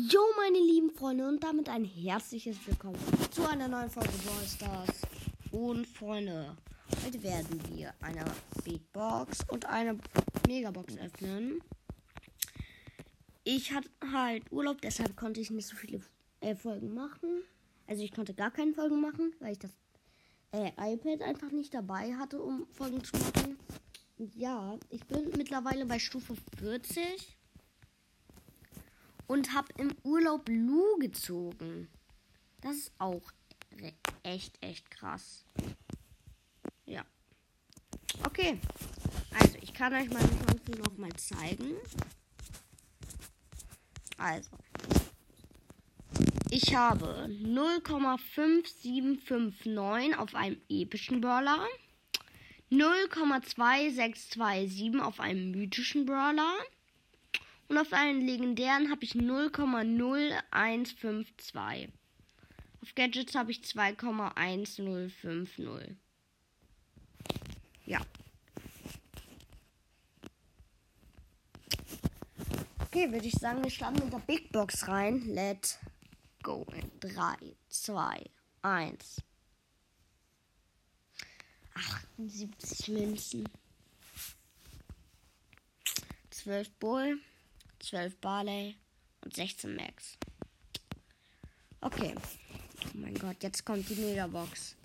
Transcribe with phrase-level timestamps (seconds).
[0.00, 3.00] Jo, meine lieben Freunde, und damit ein herzliches Willkommen
[3.32, 5.00] zu einer neuen Folge Brawl Stars.
[5.50, 6.56] Und Freunde,
[7.04, 8.24] heute werden wir eine
[8.62, 9.98] Big Box und eine
[10.46, 11.60] Megabox öffnen.
[13.42, 16.00] Ich hatte halt Urlaub, deshalb konnte ich nicht so viele
[16.42, 17.42] äh, Folgen machen.
[17.88, 19.72] Also ich konnte gar keine Folgen machen, weil ich das
[20.52, 23.58] äh, iPad einfach nicht dabei hatte, um Folgen zu machen.
[24.16, 27.37] Ja, ich bin mittlerweile bei Stufe 40
[29.28, 31.86] und habe im Urlaub Lu gezogen.
[32.60, 33.22] Das ist auch
[34.24, 35.44] echt, echt krass.
[36.86, 37.04] Ja.
[38.24, 38.58] Okay.
[39.38, 41.76] Also, ich kann euch meine Chancen nochmal zeigen.
[44.16, 44.50] Also.
[46.50, 51.64] Ich habe 0,5759 auf einem epischen Brawler.
[52.70, 56.54] 0,2627 auf einem mythischen Brawler.
[57.68, 61.90] Und auf einen legendären habe ich 0,0152.
[62.82, 65.96] Auf Gadgets habe ich 2,1050.
[67.84, 68.00] Ja.
[72.80, 75.20] Okay, würde ich sagen, wir starten mit der Big Box rein.
[75.26, 75.78] Let's
[76.42, 76.66] go.
[77.00, 77.36] 3,
[77.68, 78.24] 2,
[78.62, 79.22] 1.
[81.74, 83.46] 78 Münzen.
[86.30, 87.20] 12 Bull.
[87.80, 88.76] 12 Barley
[89.24, 90.18] und 16 Max.
[91.80, 92.14] Okay.
[92.84, 94.76] Oh mein Gott, jetzt kommt die Megabox.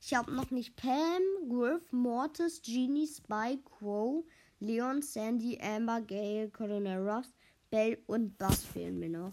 [0.00, 4.24] Ich habe noch nicht Pam, Griff, Mortis, Genie, Spike, Crow,
[4.60, 7.32] Leon, Sandy, Amber, Gale, Colonel Ruffs,
[7.70, 9.32] Bell und Bass fehlen mir noch.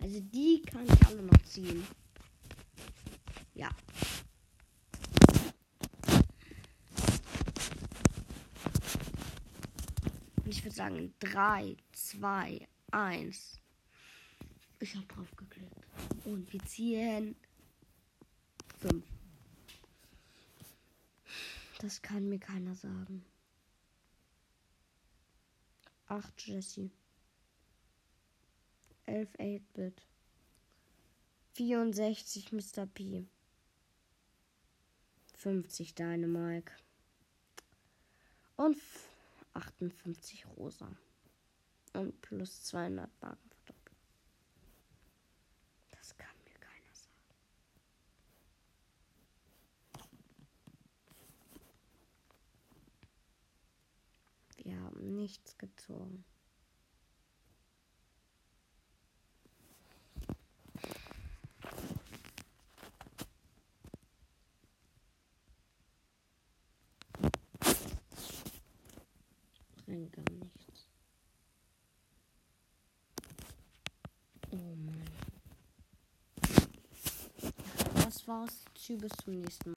[0.00, 1.86] Also die kann ich alle noch ziehen.
[3.54, 3.68] Ja.
[10.44, 13.60] Und ich würde sagen 3, 2, 1.
[14.80, 15.86] Ich habe drauf geklickt.
[16.24, 17.34] Und wir ziehen
[18.80, 19.02] 5.
[21.78, 23.24] Das kann mir keiner sagen.
[26.08, 26.90] 8 Jesse.
[29.06, 30.02] 11 8-Bit.
[31.54, 32.86] 64 Mr.
[32.86, 33.26] P.
[35.36, 36.72] 50 Dynamike.
[38.56, 38.78] Und
[39.54, 40.88] 58 rosa.
[41.92, 43.96] Und plus 200 Marken verdoppeln.
[45.92, 47.14] Das kann mir keiner sagen.
[54.56, 56.24] Wir haben nichts gezogen.
[69.94, 70.88] Rein gar nichts.
[74.50, 75.02] Oh Mann.
[77.94, 78.64] Das war's.
[78.74, 79.72] Tschüss bis zum nächsten Mal.